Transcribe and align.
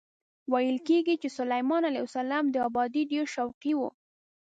ویل 0.51 0.77
کېږي 0.87 1.15
چې 1.21 1.29
سلیمان 1.37 1.81
علیه 1.89 2.03
السلام 2.07 2.45
د 2.51 2.55
ابادۍ 2.67 3.03
ډېر 3.11 3.25
شوقي 3.35 3.73
و. 3.77 3.81